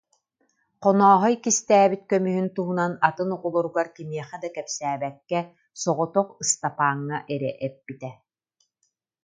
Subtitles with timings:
[0.83, 5.39] Хонооһой кистээбит көмүһүн туһунан атын оҕолоругар кимиэхэ да кэпсээбэккэ,
[5.81, 8.11] соҕотох Ыстапааҥҥа эрэ эппитэ